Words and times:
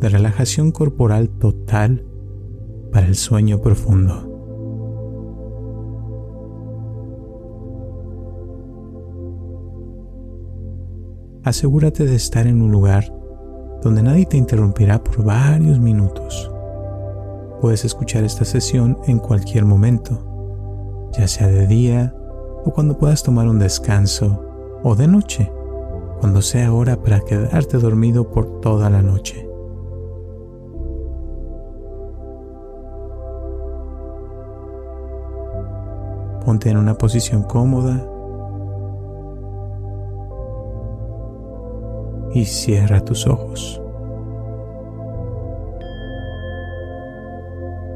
de 0.00 0.08
relajación 0.08 0.72
corporal 0.72 1.28
total 1.28 2.04
para 2.90 3.06
el 3.06 3.14
sueño 3.14 3.60
profundo. 3.60 4.26
Asegúrate 11.44 12.04
de 12.04 12.16
estar 12.16 12.46
en 12.46 12.60
un 12.62 12.70
lugar 12.70 13.12
donde 13.82 14.02
nadie 14.02 14.26
te 14.26 14.36
interrumpirá 14.36 15.02
por 15.02 15.24
varios 15.24 15.78
minutos. 15.78 16.50
Puedes 17.60 17.84
escuchar 17.84 18.24
esta 18.24 18.44
sesión 18.44 18.98
en 19.06 19.18
cualquier 19.18 19.64
momento, 19.64 21.10
ya 21.16 21.26
sea 21.28 21.48
de 21.48 21.66
día 21.66 22.14
o 22.64 22.72
cuando 22.72 22.98
puedas 22.98 23.22
tomar 23.22 23.48
un 23.48 23.58
descanso 23.58 24.44
o 24.82 24.94
de 24.94 25.08
noche, 25.08 25.50
cuando 26.20 26.42
sea 26.42 26.72
hora 26.72 27.02
para 27.02 27.20
quedarte 27.20 27.78
dormido 27.78 28.30
por 28.30 28.60
toda 28.60 28.90
la 28.90 29.02
noche. 29.02 29.49
Ponte 36.44 36.70
en 36.70 36.76
una 36.76 36.94
posición 36.94 37.42
cómoda 37.42 38.06
y 42.32 42.44
cierra 42.44 43.04
tus 43.04 43.26
ojos. 43.26 43.80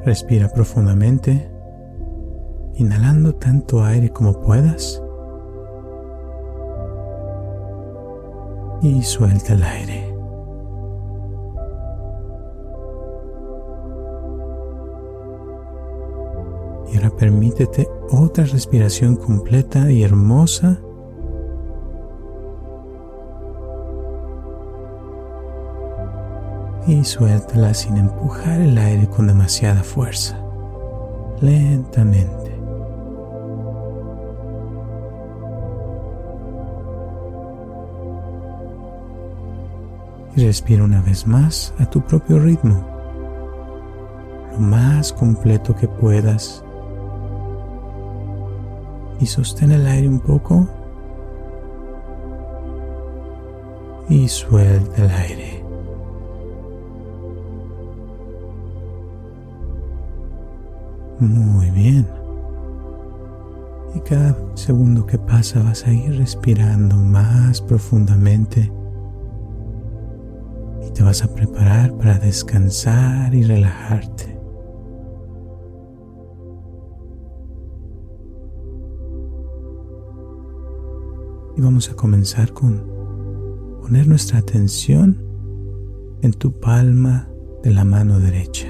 Respira 0.04 0.48
profundamente, 0.48 1.50
inhalando 2.74 3.34
tanto 3.36 3.82
aire 3.82 4.10
como 4.10 4.40
puedas 4.40 5.02
y 8.82 9.02
suelta 9.02 9.54
el 9.54 9.62
aire. 9.62 10.03
Y 16.94 16.96
ahora 16.96 17.10
permítete 17.10 17.88
otra 18.12 18.44
respiración 18.44 19.16
completa 19.16 19.90
y 19.90 20.04
hermosa. 20.04 20.78
Y 26.86 27.02
suéltala 27.02 27.74
sin 27.74 27.96
empujar 27.96 28.60
el 28.60 28.78
aire 28.78 29.08
con 29.08 29.26
demasiada 29.26 29.82
fuerza. 29.82 30.38
Lentamente. 31.40 32.56
Y 40.36 40.46
respira 40.46 40.84
una 40.84 41.02
vez 41.02 41.26
más 41.26 41.74
a 41.80 41.90
tu 41.90 42.00
propio 42.02 42.38
ritmo, 42.38 42.86
lo 44.52 44.58
más 44.60 45.12
completo 45.12 45.74
que 45.74 45.88
puedas 45.88 46.64
y 49.20 49.26
sostén 49.26 49.72
el 49.72 49.86
aire 49.86 50.08
un 50.08 50.20
poco 50.20 50.66
y 54.08 54.28
suelta 54.28 55.04
el 55.04 55.10
aire. 55.10 55.64
Muy 61.20 61.70
bien. 61.70 62.06
Y 63.94 64.00
cada 64.00 64.36
segundo 64.54 65.06
que 65.06 65.18
pasa 65.18 65.62
vas 65.62 65.86
a 65.86 65.92
ir 65.92 66.18
respirando 66.18 66.96
más 66.96 67.60
profundamente 67.60 68.72
y 70.86 70.90
te 70.90 71.02
vas 71.02 71.22
a 71.22 71.32
preparar 71.32 71.92
para 71.94 72.18
descansar 72.18 73.34
y 73.34 73.44
relajarte. 73.44 74.33
Y 81.56 81.60
vamos 81.60 81.88
a 81.90 81.94
comenzar 81.94 82.52
con 82.52 82.82
poner 83.80 84.08
nuestra 84.08 84.38
atención 84.38 85.22
en 86.22 86.32
tu 86.32 86.52
palma 86.58 87.28
de 87.62 87.70
la 87.70 87.84
mano 87.84 88.18
derecha. 88.18 88.66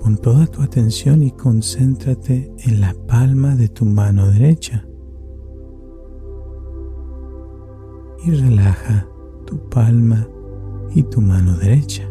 Pon 0.00 0.16
toda 0.18 0.46
tu 0.46 0.62
atención 0.62 1.22
y 1.22 1.32
concéntrate 1.32 2.52
en 2.58 2.80
la 2.80 2.94
palma 3.08 3.56
de 3.56 3.68
tu 3.68 3.84
mano 3.84 4.30
derecha. 4.30 4.86
Y 8.24 8.30
relaja 8.30 9.08
tu 9.46 9.58
palma 9.68 10.28
y 10.94 11.02
tu 11.02 11.20
mano 11.20 11.56
derecha. 11.56 12.08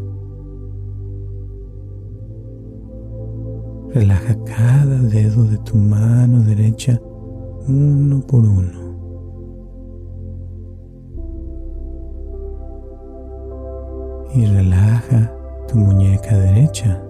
Relaja 3.94 4.36
cada 4.44 5.00
dedo 5.00 5.46
de 5.46 5.58
tu 5.60 5.78
mano 5.78 6.42
derecha 6.42 7.02
uno 7.68 8.22
por 8.22 8.44
uno. 8.46 8.86
Y 14.34 14.46
relaja 14.46 15.32
tu 15.68 15.78
muñeca 15.78 16.38
derecha. 16.38 17.02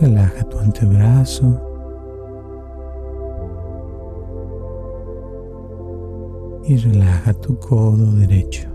Relaja 0.00 0.44
tu 0.44 0.58
antebrazo. 0.58 1.60
Y 6.64 6.76
relaja 6.76 7.34
tu 7.34 7.58
codo 7.58 8.12
derecho. 8.12 8.71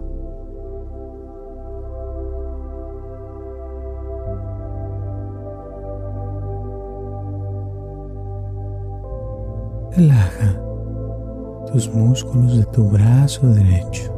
Tus 11.72 11.94
músculos 11.94 12.57
de 12.57 12.66
tu 12.66 12.89
brazo 12.89 13.47
derecho. 13.47 14.13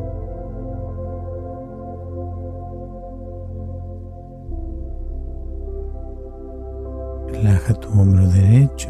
Relaja 7.27 7.73
tu 7.75 7.89
hombro 7.89 8.27
derecho 8.27 8.89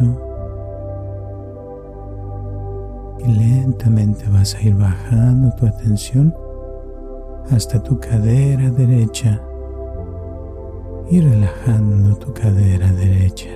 y 3.20 3.32
lentamente 3.32 4.26
vas 4.30 4.56
a 4.56 4.62
ir 4.62 4.76
bajando 4.76 5.52
tu 5.56 5.68
atención 5.68 6.34
hasta 7.52 7.82
tu 7.82 8.00
cadera 8.00 8.70
derecha 8.72 9.42
y 11.10 11.22
relajando 11.22 12.16
tu 12.18 12.34
cadera 12.34 12.92
derecha. 12.92 13.50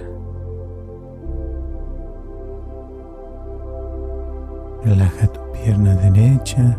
Relaja 4.83 5.27
tu 5.27 5.39
pierna 5.53 5.95
derecha 5.95 6.77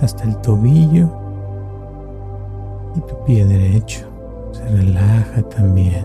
hasta 0.00 0.24
el 0.24 0.36
tobillo 0.38 1.08
y 2.96 3.00
tu 3.00 3.24
pie 3.24 3.44
derecho 3.44 4.06
se 4.52 4.64
relaja 4.68 5.42
también. 5.42 6.04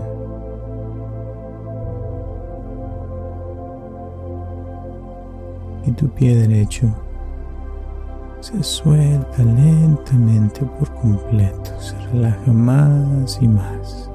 Y 5.84 5.90
tu 5.92 6.08
pie 6.08 6.36
derecho 6.36 6.86
se 8.40 8.62
suelta 8.62 9.42
lentamente 9.42 10.64
por 10.78 10.92
completo, 10.94 11.70
se 11.80 11.98
relaja 12.12 12.52
más 12.52 13.38
y 13.40 13.48
más. 13.48 14.11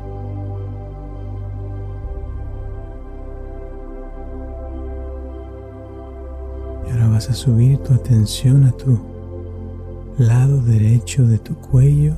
Vas 7.18 7.32
a 7.32 7.34
subir 7.34 7.80
tu 7.80 7.96
atención 7.96 8.66
a 8.66 8.72
tu 8.74 8.96
lado 10.20 10.62
derecho 10.62 11.26
de 11.26 11.40
tu 11.40 11.56
cuello 11.56 12.14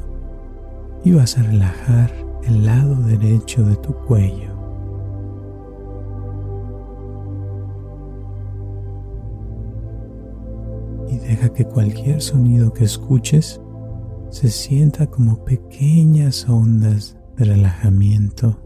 y 1.06 1.13
vas 1.13 1.38
a 1.38 1.44
relajar 1.44 2.12
el 2.44 2.66
lado 2.66 2.96
derecho 2.96 3.63
de 3.63 3.78
tu 3.78 3.94
cuello. 3.94 4.51
Y 11.07 11.18
Deja 11.19 11.48
que 11.54 11.63
cualquier 11.63 12.22
sonido 12.22 12.74
que 12.74 12.84
escuches 12.84 13.62
se 14.31 14.50
sienta 14.50 15.07
como 15.07 15.45
pequeñas 15.45 16.50
ondas 16.50 17.16
de 17.38 17.45
relajamiento 17.45 18.57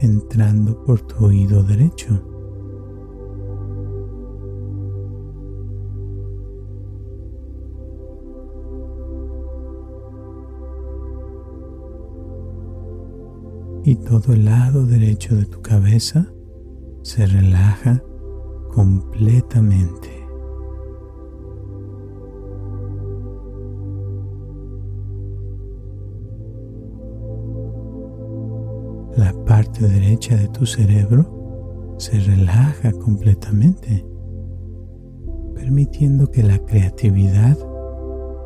entrando 0.00 0.82
por 0.84 1.02
tu 1.02 1.26
oído 1.26 1.62
derecho. 1.62 2.35
Y 13.86 13.94
todo 13.94 14.32
el 14.32 14.46
lado 14.46 14.84
derecho 14.84 15.36
de 15.36 15.44
tu 15.44 15.62
cabeza 15.62 16.26
se 17.02 17.24
relaja 17.24 18.02
completamente. 18.74 20.08
La 29.16 29.32
parte 29.44 29.86
derecha 29.86 30.34
de 30.34 30.48
tu 30.48 30.66
cerebro 30.66 31.94
se 31.98 32.18
relaja 32.18 32.90
completamente, 32.90 34.04
permitiendo 35.54 36.28
que 36.32 36.42
la 36.42 36.58
creatividad 36.58 37.56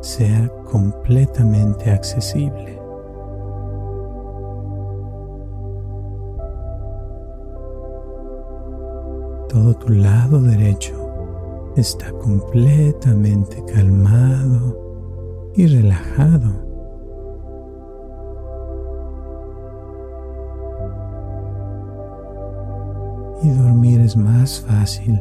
sea 0.03 0.53
completamente 0.65 1.89
accesible. 1.89 2.80
Todo 9.51 9.73
tu 9.73 9.89
lado 9.89 10.41
derecho 10.41 10.93
está 11.75 12.09
completamente 12.13 13.61
calmado 13.65 15.51
y 15.55 15.67
relajado. 15.67 16.71
y 23.43 23.49
dormir 23.49 23.99
es 24.01 24.15
más 24.15 24.61
fácil 24.61 25.19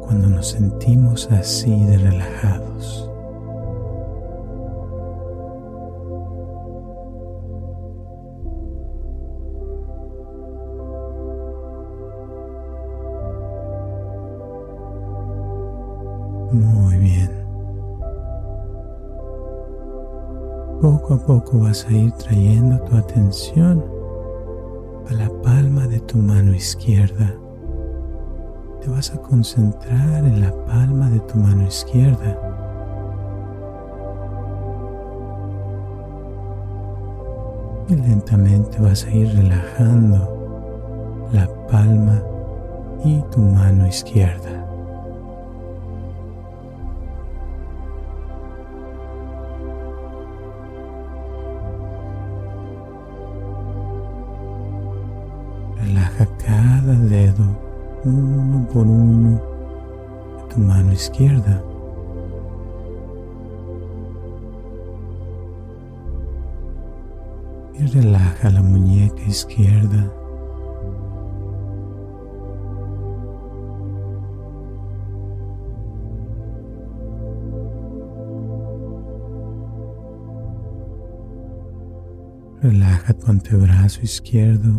cuando 0.00 0.28
nos 0.30 0.48
sentimos 0.48 1.30
así 1.30 1.84
de 1.84 1.98
relajados. 1.98 3.13
Poco 21.26 21.60
vas 21.60 21.86
a 21.86 21.92
ir 21.92 22.12
trayendo 22.12 22.78
tu 22.80 22.96
atención 22.96 23.84
a 25.08 25.14
la 25.14 25.30
palma 25.42 25.86
de 25.86 26.00
tu 26.00 26.18
mano 26.18 26.54
izquierda. 26.54 27.34
Te 28.82 28.90
vas 28.90 29.10
a 29.10 29.18
concentrar 29.18 30.24
en 30.24 30.40
la 30.42 30.52
palma 30.66 31.08
de 31.08 31.20
tu 31.20 31.38
mano 31.38 31.66
izquierda. 31.66 32.38
Y 37.88 37.94
lentamente 37.96 38.78
vas 38.80 39.04
a 39.04 39.10
ir 39.10 39.34
relajando 39.34 41.28
la 41.32 41.48
palma 41.68 42.22
y 43.04 43.22
tu 43.30 43.40
mano 43.40 43.86
izquierda. 43.86 44.63
Tu 83.24 83.30
antebrazo 83.30 84.02
izquierdo. 84.02 84.70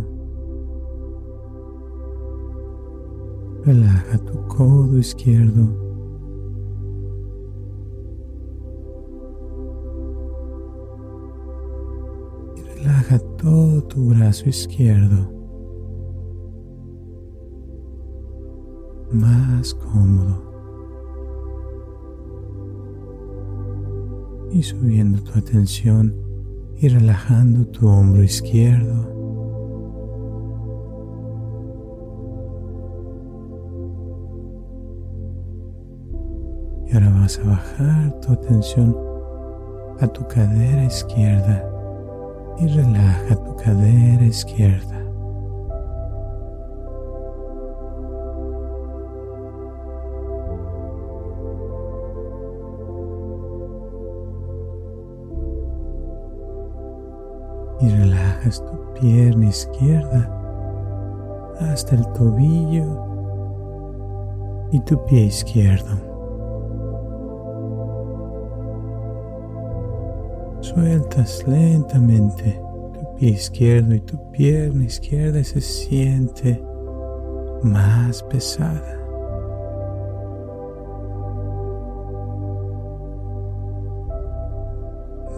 Relaja 3.66 4.18
tu 4.20 4.48
codo 4.48 5.00
izquierdo. 5.00 5.64
Y 12.56 12.62
relaja 12.62 13.20
todo 13.38 13.84
tu 13.86 14.10
brazo 14.10 14.48
izquierdo. 14.48 15.32
Más 19.12 19.74
cómodo. 19.74 20.44
Y 24.52 24.62
subiendo 24.62 25.22
tu 25.24 25.32
atención 25.38 26.25
y 26.78 26.88
relajando 26.90 27.66
tu 27.68 27.88
hombro 27.88 28.24
izquierdo. 28.24 29.16
ahora 36.96 37.10
vas 37.10 37.40
a 37.40 37.44
bajar 37.44 38.20
tu 38.22 38.32
atención 38.32 38.96
a 40.00 40.08
tu 40.08 40.26
cadera 40.28 40.86
izquierda 40.86 41.70
y 42.58 42.68
relaja 42.68 43.36
tu 43.36 43.56
cadera 43.58 44.26
izquierda. 44.26 45.05
Relajas 58.46 58.64
tu 58.64 58.94
pierna 59.00 59.48
izquierda 59.48 60.30
hasta 61.60 61.96
el 61.96 62.06
tobillo 62.14 63.04
y 64.72 64.80
tu 64.82 65.04
pie 65.06 65.26
izquierdo. 65.26 65.96
Sueltas 70.62 71.46
lentamente 71.48 72.62
tu 72.94 73.16
pie 73.16 73.30
izquierdo 73.30 73.96
y 73.96 74.02
tu 74.02 74.18
pierna 74.32 74.86
izquierda 74.86 75.44
se 75.44 75.62
siente 75.62 76.62
más 77.64 78.24
pesada. 78.24 79.02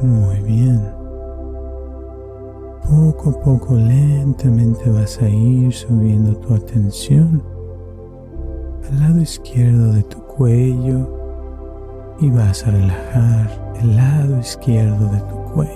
Muy 0.01 0.39
bien. 0.41 0.96
Poco 3.27 3.39
a 3.39 3.43
poco 3.43 3.75
lentamente 3.75 4.89
vas 4.89 5.21
a 5.21 5.27
ir 5.27 5.73
subiendo 5.73 6.33
tu 6.37 6.53
atención 6.53 7.43
al 8.89 8.99
lado 9.01 9.19
izquierdo 9.19 9.91
de 9.91 10.03
tu 10.03 10.21
cuello 10.27 12.15
y 12.21 12.29
vas 12.29 12.65
a 12.65 12.71
relajar 12.71 13.73
el 13.81 13.97
lado 13.97 14.39
izquierdo 14.39 15.09
de 15.09 15.19
tu 15.19 15.43
cuello. 15.51 15.75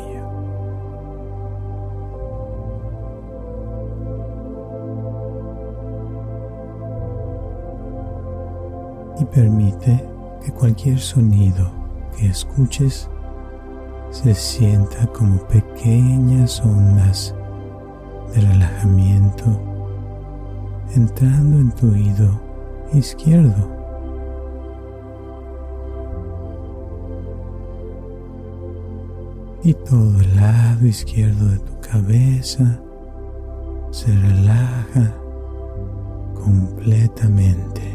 Y 9.20 9.26
permite 9.26 10.08
que 10.42 10.54
cualquier 10.54 11.00
sonido 11.00 11.70
que 12.18 12.28
escuches 12.28 13.10
se 14.10 14.34
sienta 14.36 15.06
como 15.08 15.38
pequeñas 15.50 16.62
ondas 16.62 17.36
de 18.34 18.42
relajamiento 18.42 19.46
entrando 20.96 21.60
en 21.60 21.72
tu 21.72 21.92
oído 21.92 22.30
izquierdo. 22.94 23.82
y 29.64 29.74
todo 29.74 30.20
el 30.22 30.36
lado 30.36 30.88
izquierdo 30.88 31.46
de 31.46 31.60
tu 31.60 31.80
cabeza 31.82 32.80
se 33.92 34.08
relaja 34.08 35.14
completamente. 36.34 37.91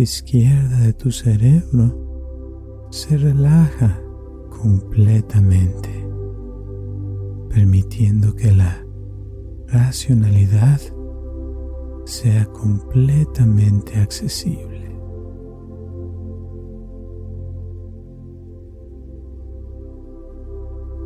Izquierda 0.00 0.78
de 0.78 0.92
tu 0.92 1.10
cerebro 1.10 2.86
se 2.90 3.18
relaja 3.18 4.00
completamente, 4.48 5.90
permitiendo 7.50 8.34
que 8.34 8.52
la 8.52 8.86
racionalidad 9.66 10.80
sea 12.04 12.46
completamente 12.46 13.98
accesible. 13.98 14.96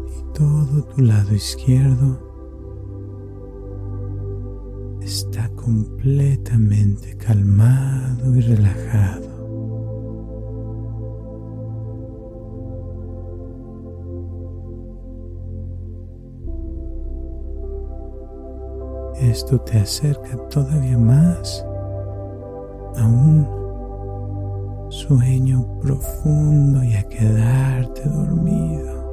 Y 0.08 0.32
todo 0.34 0.84
tu 0.94 1.02
lado 1.02 1.34
izquierdo 1.34 2.25
completamente 5.66 7.16
calmado 7.16 8.36
y 8.36 8.40
relajado. 8.40 9.26
Esto 19.20 19.60
te 19.62 19.78
acerca 19.78 20.36
todavía 20.50 20.96
más 20.98 21.66
a 22.96 23.04
un 23.04 24.86
sueño 24.88 25.80
profundo 25.80 26.84
y 26.84 26.94
a 26.94 27.02
quedarte 27.08 28.08
dormido. 28.08 29.05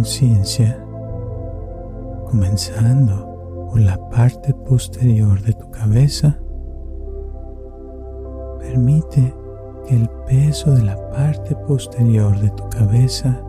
Conciencia, 0.00 0.82
comenzando 2.30 3.68
por 3.70 3.80
la 3.80 3.98
parte 4.08 4.54
posterior 4.54 5.42
de 5.42 5.52
tu 5.52 5.70
cabeza, 5.70 6.38
permite 8.60 9.34
que 9.86 9.96
el 9.96 10.08
peso 10.26 10.70
de 10.70 10.84
la 10.84 10.96
parte 11.10 11.54
posterior 11.54 12.40
de 12.40 12.48
tu 12.48 12.66
cabeza 12.70 13.42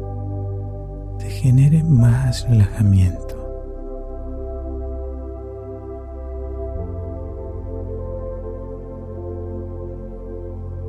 te 1.19 1.29
genere 1.29 1.85
más 1.85 2.45
relajamiento. 2.49 3.37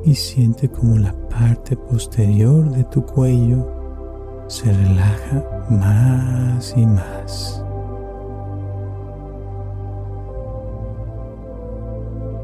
y 0.05 0.15
siente 0.15 0.67
como 0.69 0.97
la 0.97 1.13
parte 1.29 1.77
posterior 1.77 2.69
de 2.71 2.83
tu 2.83 3.05
cuello 3.05 3.72
se 4.47 4.71
relaja 4.71 5.43
más 5.69 6.73
y 6.77 6.85
más. 6.85 7.63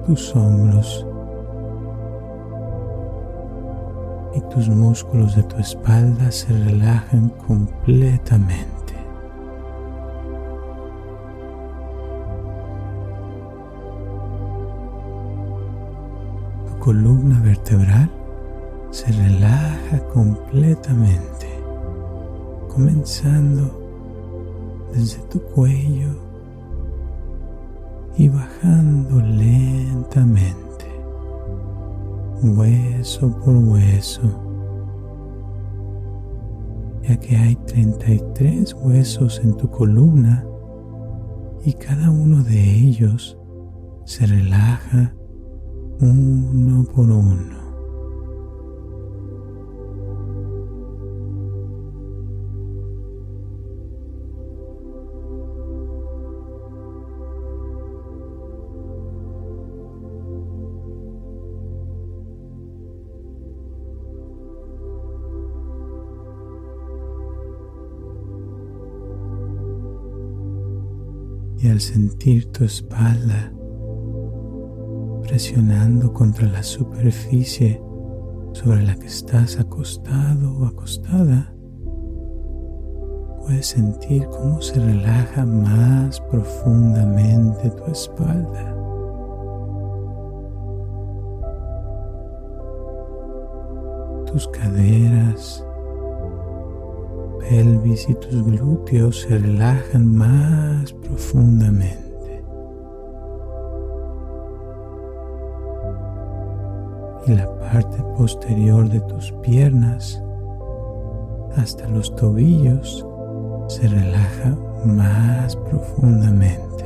Tus 0.05 0.35
hombros 0.35 1.05
y 4.33 4.41
tus 4.53 4.69
músculos 4.69 5.35
de 5.35 5.43
tu 5.43 5.57
espalda 5.57 6.31
se 6.31 6.51
relajan 6.51 7.29
completamente. 7.47 8.79
columna 16.79 17.39
vertebral 17.41 18.09
se 18.89 19.11
relaja 19.11 19.99
completamente, 20.11 21.47
comenzando 22.79 23.77
desde 24.93 25.19
tu 25.23 25.41
cuello 25.41 26.11
y 28.17 28.29
bajando 28.29 29.19
lentamente, 29.19 30.85
hueso 32.41 33.37
por 33.39 33.57
hueso, 33.57 34.21
ya 37.03 37.17
que 37.17 37.35
hay 37.35 37.55
33 37.55 38.73
huesos 38.75 39.41
en 39.43 39.57
tu 39.57 39.69
columna 39.69 40.45
y 41.65 41.73
cada 41.73 42.09
uno 42.09 42.43
de 42.43 42.61
ellos 42.61 43.37
se 44.05 44.25
relaja 44.25 45.13
uno 45.99 46.85
por 46.85 47.11
uno. 47.11 47.58
Sentir 71.79 72.51
tu 72.51 72.63
espalda 72.63 73.53
presionando 75.29 76.11
contra 76.11 76.47
la 76.47 76.63
superficie 76.63 77.81
sobre 78.53 78.83
la 78.83 78.95
que 78.95 79.05
estás 79.05 79.59
acostado 79.59 80.57
o 80.57 80.65
acostada, 80.65 81.53
puedes 83.39 83.67
sentir 83.67 84.25
cómo 84.27 84.59
se 84.61 84.79
relaja 84.79 85.45
más 85.45 86.19
profundamente 86.21 87.69
tu 87.69 87.91
espalda. 87.91 88.75
Tus 94.25 94.47
caderas, 94.47 95.65
pelvis 97.49 98.07
y 98.07 98.13
tus 98.13 98.45
glúteos 98.45 99.21
se 99.21 99.39
relajan 99.39 100.15
más 100.15 100.93
profundamente. 100.93 102.09
y 107.27 107.33
la 107.35 107.59
parte 107.59 108.01
posterior 108.17 108.89
de 108.89 109.01
tus 109.01 109.31
piernas 109.43 110.21
hasta 111.57 111.87
los 111.89 112.15
tobillos 112.15 113.05
se 113.67 113.87
relaja 113.87 114.57
más 114.85 115.55
profundamente. 115.55 116.85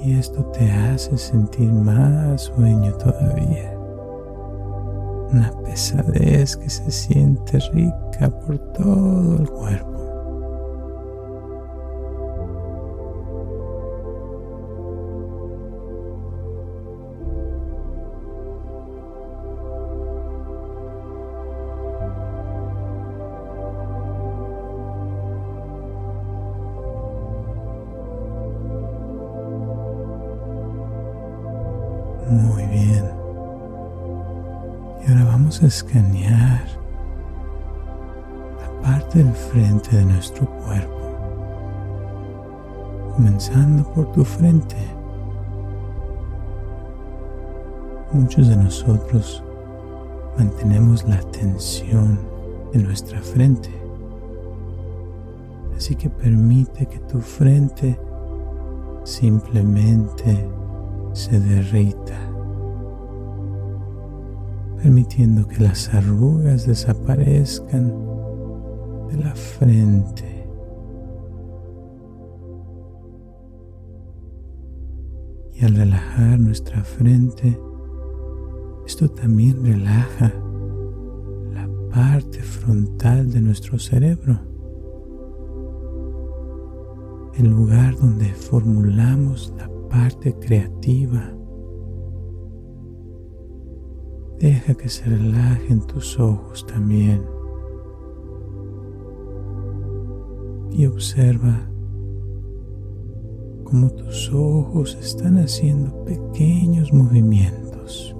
Y 0.00 0.18
esto 0.18 0.44
te 0.46 0.70
hace 0.70 1.16
sentir 1.18 1.72
más 1.72 2.42
sueño 2.42 2.92
todavía. 2.94 3.75
Una 5.32 5.52
pesadez 5.64 6.56
que 6.56 6.70
se 6.70 6.90
siente 6.90 7.58
rica 7.72 8.30
por 8.30 8.58
todo 8.72 9.38
el 9.38 9.48
cuerpo. 9.50 9.95
Escanear 35.66 36.64
la 38.60 38.82
parte 38.82 39.18
del 39.22 39.32
frente 39.34 39.96
de 39.96 40.04
nuestro 40.04 40.46
cuerpo, 40.46 40.96
comenzando 43.14 43.84
por 43.92 44.12
tu 44.12 44.24
frente. 44.24 44.76
Muchos 48.12 48.48
de 48.48 48.56
nosotros 48.56 49.42
mantenemos 50.38 51.06
la 51.08 51.20
tensión 51.32 52.18
en 52.72 52.84
nuestra 52.84 53.20
frente. 53.20 53.70
Así 55.76 55.94
que 55.94 56.08
permite 56.08 56.86
que 56.86 56.98
tu 57.00 57.20
frente 57.20 57.98
simplemente 59.04 60.48
se 61.12 61.38
derrita, 61.38 62.25
permitiendo 64.82 65.46
que 65.46 65.62
las 65.62 65.92
arrugas 65.94 66.66
desaparezcan 66.66 67.88
de 69.08 69.16
la 69.18 69.34
frente. 69.34 70.46
Y 75.54 75.64
al 75.64 75.74
relajar 75.74 76.38
nuestra 76.38 76.84
frente, 76.84 77.58
esto 78.86 79.08
también 79.08 79.64
relaja 79.64 80.32
la 81.52 81.68
parte 81.90 82.42
frontal 82.42 83.30
de 83.30 83.40
nuestro 83.40 83.78
cerebro, 83.78 84.38
el 87.38 87.48
lugar 87.48 87.96
donde 87.96 88.26
formulamos 88.26 89.52
la 89.56 89.70
parte 89.88 90.34
creativa. 90.34 91.35
Deja 94.38 94.74
que 94.74 94.88
se 94.88 95.04
relajen 95.04 95.80
tus 95.86 96.18
ojos 96.20 96.66
también 96.66 97.22
y 100.70 100.84
observa 100.84 101.70
como 103.64 103.90
tus 103.90 104.30
ojos 104.32 104.96
están 105.00 105.38
haciendo 105.38 106.04
pequeños 106.04 106.92
movimientos. 106.92 108.14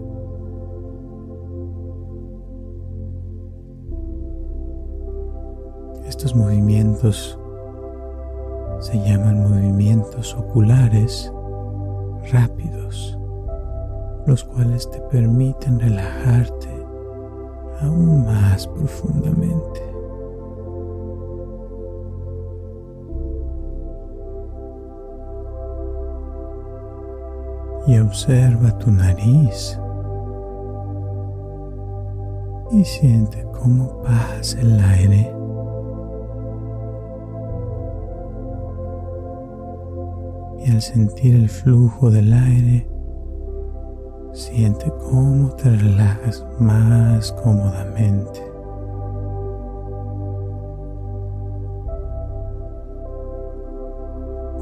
Estos 6.08 6.34
movimientos 6.34 7.38
se 8.80 8.96
llaman 9.04 9.42
movimientos 9.42 10.34
oculares 10.34 11.30
rápidos, 12.32 13.18
los 14.26 14.44
cuales 14.44 14.90
te 14.90 15.00
permiten 15.02 15.80
relajarte 15.80 16.68
aún 17.80 18.24
más 18.24 18.66
profundamente. 18.66 19.86
y 27.86 27.98
observa 27.98 28.76
tu 28.78 28.90
nariz 28.90 29.78
y 32.72 32.84
siente 32.84 33.46
cómo 33.52 34.02
pasa 34.02 34.60
el 34.60 34.80
aire. 34.80 35.32
Y 40.64 40.70
al 40.72 40.82
sentir 40.82 41.36
el 41.36 41.48
flujo 41.48 42.10
del 42.10 42.32
aire, 42.32 42.88
siente 44.36 44.92
cómo 45.10 45.50
te 45.56 45.70
relajas 45.70 46.46
más 46.58 47.32
cómodamente. 47.42 48.42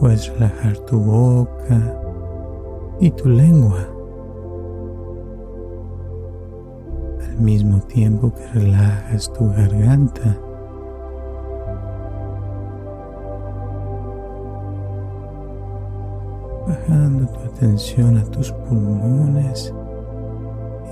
Puedes 0.00 0.28
relajar 0.38 0.78
tu 0.86 0.98
boca, 1.00 2.00
y 3.00 3.10
tu 3.10 3.28
lengua 3.28 3.88
al 7.26 7.36
mismo 7.38 7.80
tiempo 7.80 8.32
que 8.32 8.46
relajas 8.58 9.32
tu 9.32 9.48
garganta. 9.48 10.38
Atención 17.54 18.18
a 18.18 18.24
tus 18.24 18.50
pulmones 18.52 19.72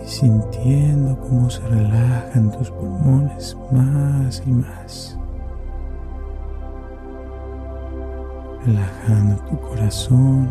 y 0.05 0.09
sintiendo 0.09 1.19
cómo 1.21 1.51
se 1.51 1.61
relajan 1.69 2.51
tus 2.53 2.71
pulmones 2.71 3.57
más 3.71 4.43
y 4.47 4.51
más. 4.51 5.19
Relajando 8.65 9.43
tu 9.45 9.59
corazón 9.61 10.49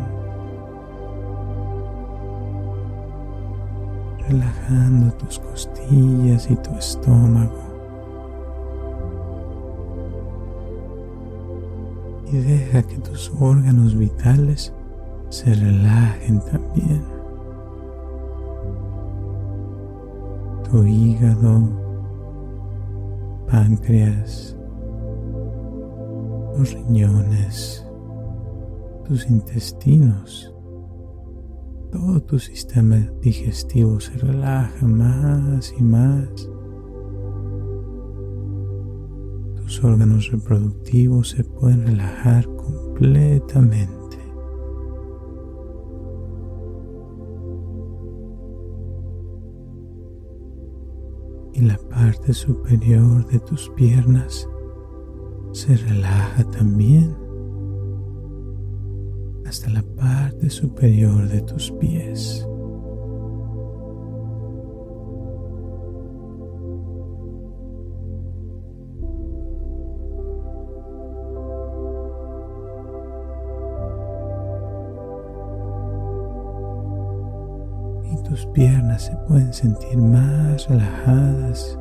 relajando 4.32 5.12
tus 5.14 5.40
costillas 5.40 6.50
y 6.50 6.56
tu 6.56 6.72
estómago. 6.78 7.60
Y 12.32 12.38
deja 12.38 12.82
que 12.84 12.98
tus 13.00 13.32
órganos 13.40 13.98
vitales 13.98 14.74
se 15.32 15.54
relajen 15.56 16.40
también. 16.42 17.04
Tu 20.70 20.86
hígado, 20.86 21.68
páncreas, 23.50 24.56
tus 26.56 26.74
riñones, 26.74 27.84
tus 29.08 29.28
intestinos 29.28 30.52
todo 31.92 32.22
tu 32.22 32.40
sistema 32.40 32.96
digestivo 33.22 34.00
se 34.00 34.14
relaja 34.18 34.88
más 34.88 35.74
y 35.78 35.84
más. 35.84 36.50
Tus 39.58 39.84
órganos 39.84 40.32
reproductivos 40.32 41.32
se 41.32 41.44
pueden 41.44 41.86
relajar 41.86 42.46
completamente. 42.56 44.01
Parte 52.22 52.36
superior 52.36 53.26
de 53.32 53.40
tus 53.40 53.68
piernas 53.72 54.48
se 55.54 55.76
relaja 55.76 56.44
también 56.52 57.18
hasta 59.48 59.72
la 59.72 59.82
parte 59.82 60.48
superior 60.52 61.28
de 61.28 61.42
tus 61.42 61.72
pies. 61.72 62.48
Y 78.12 78.24
tus 78.30 78.46
piernas 78.54 79.06
se 79.08 79.18
pueden 79.28 79.52
sentir 79.52 79.98
más 79.98 80.70
relajadas 80.70 81.81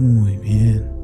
Muy 0.00 0.36
bien. 0.38 1.00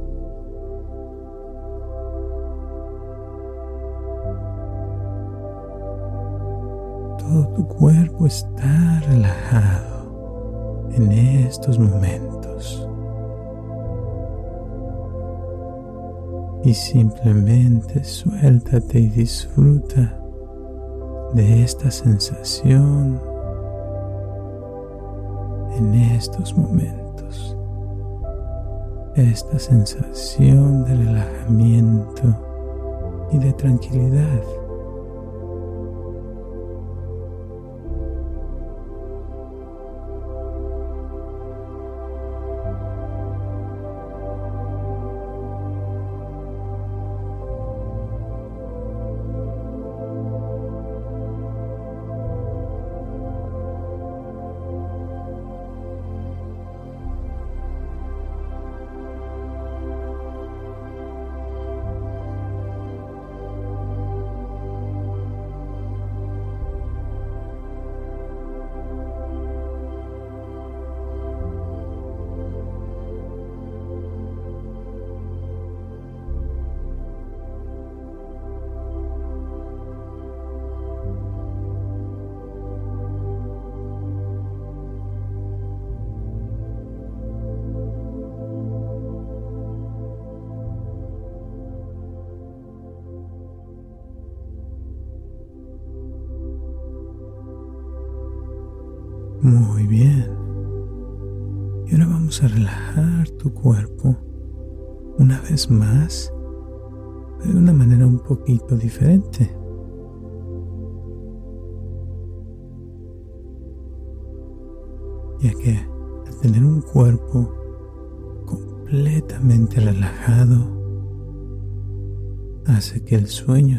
tu 7.54 7.66
cuerpo 7.66 8.26
está 8.26 9.00
relajado 9.08 10.88
en 10.92 11.12
estos 11.12 11.78
momentos. 11.78 12.88
Y 16.64 16.74
simplemente 16.74 18.02
suéltate 18.02 19.00
y 19.00 19.08
disfruta 19.08 20.18
de 21.34 21.62
esta 21.62 21.90
sensación 21.90 23.20
en 25.76 25.94
estos 25.94 26.56
momentos. 26.56 27.55
Esta 29.16 29.58
sensación 29.58 30.84
de 30.84 30.94
relajamiento 30.94 32.36
y 33.32 33.38
de 33.38 33.50
tranquilidad. 33.54 34.65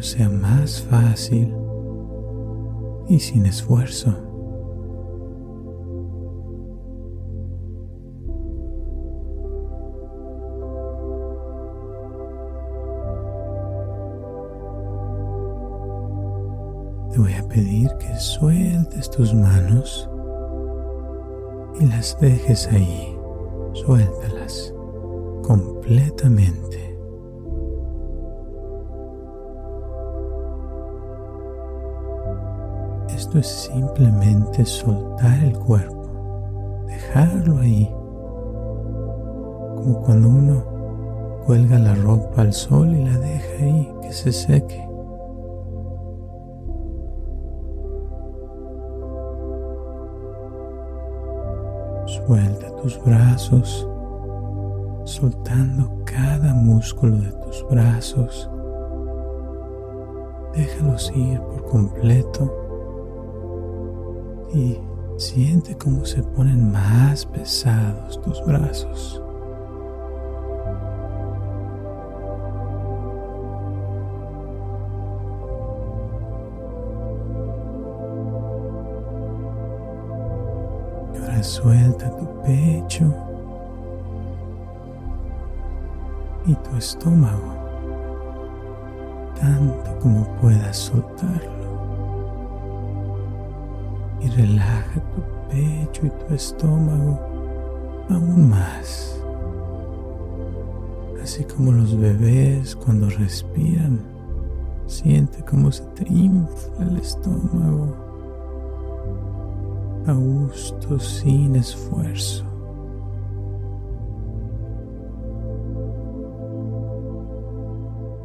Sea 0.08 0.30
más 0.30 0.80
fácil 0.84 1.54
y 3.10 3.18
sin 3.20 3.44
esfuerzo. 3.44 4.10
Te 17.12 17.18
voy 17.18 17.34
a 17.34 17.46
pedir 17.48 17.90
que 17.98 18.16
sueltes 18.16 19.10
tus 19.10 19.34
manos 19.34 20.08
y 21.80 21.84
las 21.84 22.18
dejes 22.18 22.66
ahí. 22.68 23.14
Suéltalas 23.74 24.72
completamente. 25.42 26.87
Esto 33.28 33.40
es 33.40 33.46
simplemente 33.46 34.64
soltar 34.64 35.38
el 35.44 35.58
cuerpo, 35.58 36.86
dejarlo 36.86 37.58
ahí, 37.58 37.84
como 39.76 40.02
cuando 40.02 40.28
uno 40.28 40.62
cuelga 41.44 41.78
la 41.78 41.94
ropa 41.94 42.40
al 42.40 42.54
sol 42.54 42.88
y 42.88 43.04
la 43.04 43.18
deja 43.18 43.64
ahí 43.64 43.94
que 44.00 44.12
se 44.14 44.32
seque. 44.32 44.82
Suelta 52.06 52.76
tus 52.76 52.98
brazos, 53.04 53.86
soltando 55.04 56.02
cada 56.06 56.54
músculo 56.54 57.18
de 57.18 57.32
tus 57.32 57.66
brazos. 57.70 58.50
Déjalos 60.54 61.12
ir 61.14 61.38
por 61.42 61.64
completo 61.66 62.67
y 64.52 64.78
siente 65.16 65.76
cómo 65.76 66.04
se 66.04 66.22
ponen 66.22 66.72
más 66.72 67.26
pesados 67.26 68.20
tus 68.22 68.44
brazos. 68.44 69.22
suelta 81.42 82.10
tu 82.16 82.26
pecho 82.42 83.12
y 86.46 86.54
tu 86.54 86.76
estómago, 86.76 87.54
tanto 89.40 89.98
como 90.00 90.24
puedas 90.40 90.76
soltarlo. 90.76 91.57
Relaja 94.38 95.02
tu 95.16 95.22
pecho 95.48 96.06
y 96.06 96.10
tu 96.10 96.32
estómago 96.32 97.18
aún 98.08 98.48
más. 98.48 99.20
Así 101.20 101.42
como 101.42 101.72
los 101.72 101.98
bebés 101.98 102.76
cuando 102.76 103.10
respiran, 103.10 103.98
siente 104.86 105.44
cómo 105.44 105.72
se 105.72 105.82
te 105.86 106.06
infla 106.08 106.86
el 106.88 106.98
estómago 106.98 107.96
a 110.06 110.12
gusto 110.12 111.00
sin 111.00 111.56
esfuerzo. 111.56 112.44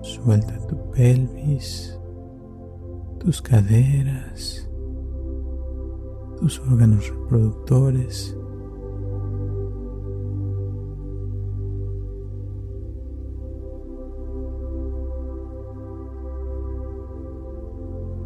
Suelta 0.03 0.59
tu 0.67 0.77
pelvis, 0.91 1.99
tus 3.17 3.41
caderas, 3.41 4.69
tus 6.43 6.59
órganos 6.59 7.07
reproductores. 7.07 8.37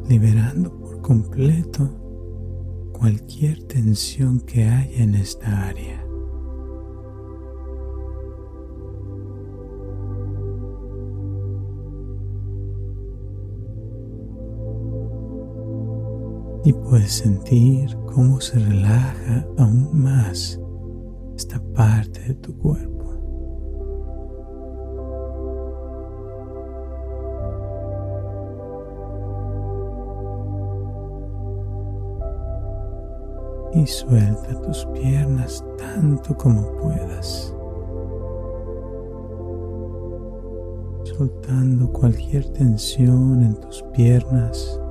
liberando 0.10 0.72
por 0.80 1.02
completo 1.02 1.90
cualquier 2.94 3.62
tensión 3.64 4.40
que 4.40 4.64
haya 4.64 5.04
en 5.04 5.16
esta 5.16 5.68
área. 5.68 6.07
Y 16.68 16.74
puedes 16.74 17.14
sentir 17.14 17.98
cómo 18.14 18.42
se 18.42 18.60
relaja 18.60 19.48
aún 19.58 19.90
más 19.94 20.60
esta 21.34 21.62
parte 21.74 22.20
de 22.20 22.34
tu 22.34 22.58
cuerpo. 22.58 22.98
y 33.74 33.86
suelta 33.86 34.62
tus 34.62 34.86
piernas 34.88 35.64
tanto 35.78 36.36
como 36.36 36.76
puedas, 36.78 37.54
soltando 41.04 41.94
cualquier 41.94 42.50
tensión 42.50 43.44
en 43.44 43.56
tus 43.56 43.84
piernas, 43.94 44.82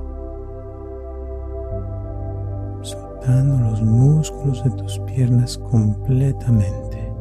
soltando 3.27 3.71
los 3.71 3.81
músculos 3.81 4.63
de 4.63 4.71
tus 4.71 4.99
piernas 4.99 5.57
completamente 5.57 7.11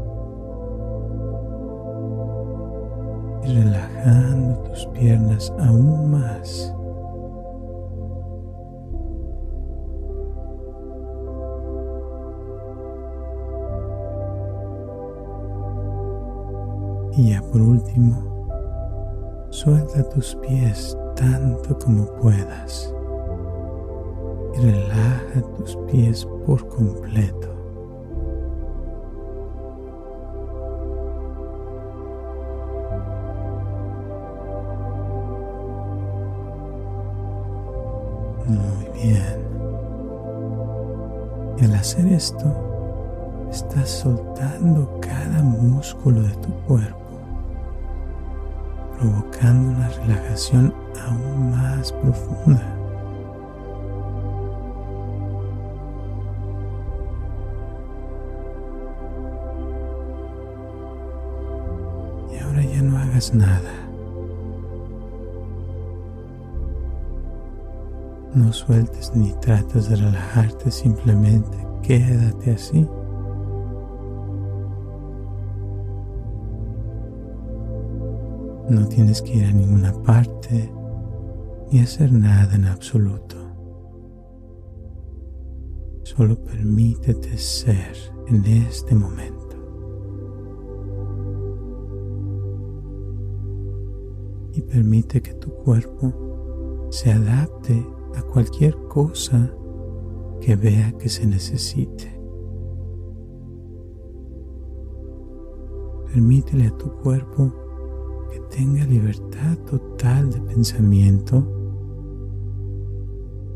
y 3.45 3.49
relajando 3.49 4.59
tus 4.63 4.87
piernas 4.87 5.53
aún 5.59 6.11
más. 6.11 6.73
Y 17.17 17.31
ya 17.31 17.43
por 17.51 17.63
último, 17.63 18.17
suelta 19.51 20.09
tus 20.11 20.37
pies 20.37 20.97
tanto 21.17 21.79
como 21.79 22.05
puedas 22.21 22.96
relaja 24.61 25.43
tus 25.57 25.77
pies 25.91 26.27
por 26.47 26.67
completo. 26.69 27.49
Muy 38.47 39.03
bien. 39.03 39.47
Y 41.59 41.65
al 41.65 41.75
hacer 41.75 42.07
esto, 42.07 42.47
estás 43.51 43.89
soltando 43.89 45.01
cada 45.01 45.43
músculo 45.43 46.23
de 46.23 46.35
tu 46.37 46.53
cuerpo 46.67 47.07
provocando 48.99 49.71
una 49.71 49.89
relajación 49.89 50.75
aún 51.07 51.51
más 51.51 51.93
profunda. 51.93 52.76
Nada. 63.35 63.73
No 68.35 68.53
sueltes 68.53 69.13
ni 69.15 69.33
trates 69.41 69.89
de 69.89 69.97
relajarte, 69.97 70.71
simplemente 70.71 71.57
quédate 71.83 72.53
así. 72.53 72.87
No 78.69 78.87
tienes 78.89 79.23
que 79.23 79.37
ir 79.37 79.47
a 79.47 79.53
ninguna 79.53 79.93
parte 80.03 80.71
ni 81.73 81.81
hacer 81.81 82.13
nada 82.13 82.55
en 82.55 82.67
absoluto. 82.67 83.37
Solo 86.03 86.37
permítete 86.45 87.39
ser 87.39 87.97
en 88.29 88.45
este 88.45 88.95
momento. 88.95 89.36
Permite 94.77 95.23
que 95.23 95.33
tu 95.33 95.51
cuerpo 95.65 96.89
se 96.91 97.11
adapte 97.11 97.83
a 98.15 98.21
cualquier 98.21 98.77
cosa 98.91 99.51
que 100.43 100.55
vea 100.55 100.93
que 100.99 101.09
se 101.09 101.25
necesite. 101.27 102.15
Permítele 106.13 106.67
a 106.67 106.77
tu 106.77 106.93
cuerpo 106.99 107.55
que 108.31 108.39
tenga 108.55 108.85
libertad 108.85 109.57
total 109.65 110.31
de 110.31 110.43
pensamiento 110.43 111.43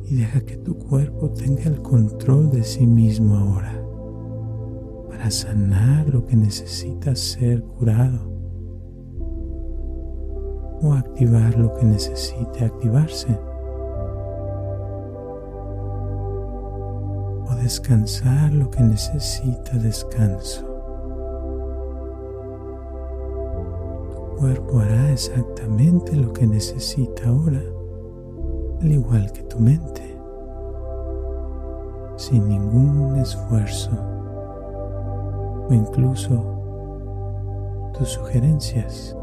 y 0.07 0.17
deja 0.17 0.41
que 0.41 0.57
tu 0.57 0.79
cuerpo 0.79 1.31
tenga 1.33 1.65
el 1.65 1.83
control 1.83 2.51
de 2.51 2.65
sí 2.65 2.87
mismo 2.87 3.37
ahora 3.37 3.85
para 5.11 5.31
sanar 5.31 6.09
lo 6.09 6.25
que 6.25 6.37
necesita 6.37 7.15
ser 7.15 7.63
curado 7.63 8.40
o 10.83 10.93
activar 10.95 11.57
lo 11.59 11.75
que 11.75 11.85
necesite 11.85 12.65
activarse 12.65 13.39
o 17.47 17.55
descansar 17.63 18.53
lo 18.53 18.71
que 18.71 18.83
necesita 18.83 19.77
descanso. 19.77 20.65
Tu 24.11 24.37
cuerpo 24.39 24.81
hará 24.81 25.13
exactamente 25.13 26.17
lo 26.17 26.33
que 26.33 26.47
necesita 26.47 27.29
ahora 27.29 27.61
al 28.81 28.93
igual 28.93 29.31
que 29.33 29.43
tu 29.43 29.59
mente, 29.59 30.19
sin 32.17 32.49
ningún 32.49 33.17
esfuerzo 33.17 33.91
o 35.69 35.75
incluso 35.75 36.43
tus 37.93 38.09
sugerencias. 38.09 39.15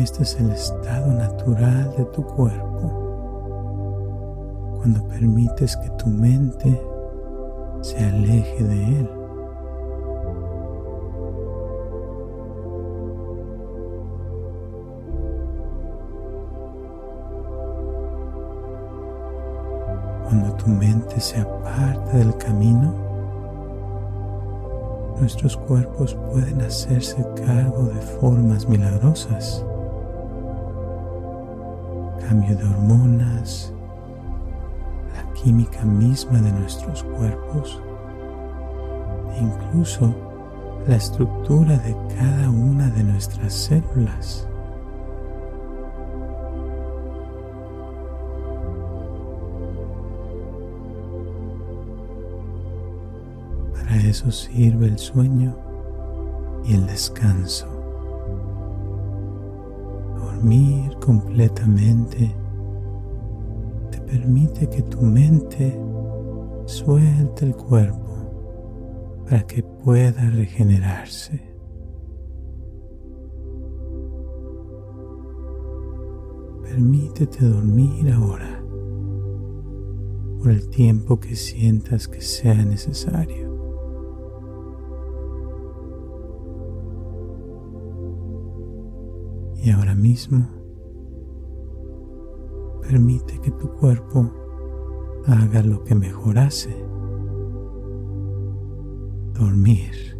Este 0.00 0.22
es 0.22 0.34
el 0.40 0.50
estado 0.50 1.12
natural 1.12 1.92
de 1.98 2.04
tu 2.06 2.24
cuerpo 2.24 2.90
cuando 4.78 5.06
permites 5.08 5.76
que 5.76 5.90
tu 5.90 6.06
mente 6.08 6.80
se 7.82 7.98
aleje 7.98 8.64
de 8.64 8.82
él. 8.82 9.10
Cuando 20.24 20.54
tu 20.54 20.68
mente 20.70 21.20
se 21.20 21.40
aparte 21.40 22.16
del 22.16 22.34
camino, 22.38 22.94
nuestros 25.20 25.58
cuerpos 25.58 26.16
pueden 26.32 26.62
hacerse 26.62 27.22
cargo 27.44 27.82
de 27.82 28.00
formas 28.00 28.66
milagrosas. 28.66 29.62
Cambio 32.30 32.56
de 32.56 32.64
hormonas, 32.64 33.72
química 35.42 35.84
misma 35.84 36.40
de 36.40 36.52
nuestros 36.52 37.02
cuerpos 37.02 37.82
e 39.34 39.42
incluso 39.42 40.14
la 40.86 40.94
estructura 40.94 41.76
de 41.78 41.96
cada 42.16 42.48
una 42.48 42.88
de 42.90 43.02
nuestras 43.02 43.52
células. 43.52 44.48
Para 53.74 53.96
eso 53.96 54.30
sirve 54.30 54.86
el 54.86 55.00
sueño 55.00 55.56
y 56.64 56.74
el 56.74 56.86
descanso. 56.86 57.79
Dormir 60.40 60.96
completamente 61.00 62.34
permite 64.10 64.68
que 64.70 64.82
tu 64.82 65.02
mente 65.02 65.78
suelte 66.64 67.44
el 67.44 67.54
cuerpo 67.54 69.22
para 69.28 69.46
que 69.46 69.62
pueda 69.62 70.30
regenerarse. 70.30 71.40
Permítete 76.62 77.44
dormir 77.44 78.10
ahora 78.10 78.64
por 80.38 80.50
el 80.50 80.70
tiempo 80.70 81.20
que 81.20 81.36
sientas 81.36 82.08
que 82.08 82.22
sea 82.22 82.64
necesario. 82.64 83.49
Y 89.62 89.70
ahora 89.70 89.94
mismo 89.94 90.48
permite 92.82 93.38
que 93.40 93.50
tu 93.52 93.70
cuerpo 93.74 94.30
haga 95.26 95.62
lo 95.62 95.84
que 95.84 95.94
mejor 95.94 96.38
hace, 96.38 96.74
dormir. 99.34 100.19